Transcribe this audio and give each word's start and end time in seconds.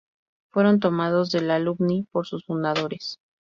Fueron 0.51 0.79
tomados 0.79 1.29
del 1.29 1.51
Alumni, 1.51 2.07
por 2.11 2.25
sus 2.25 2.43
fundadores. 2.45 3.19